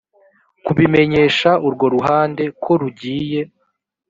[0.65, 3.41] kubimemenyesha urwo ruhande ko rugiye